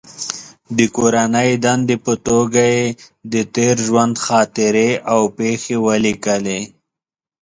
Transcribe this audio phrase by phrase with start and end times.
[0.77, 2.85] د کورنۍ دندې په توګه یې
[3.33, 6.61] د تېر ژوند خاطرې او پېښې ولیکلې.